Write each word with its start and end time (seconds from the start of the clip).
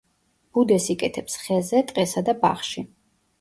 ბუდეს 0.57 0.87
იკეთებს 0.93 1.35
ხეზე 1.43 1.83
ტყესა 1.93 2.25
და 2.31 2.37
ბაღში. 2.47 2.85